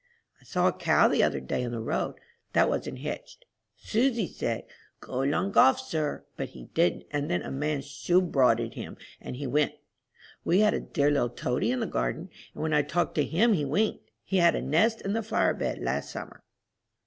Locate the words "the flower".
15.13-15.53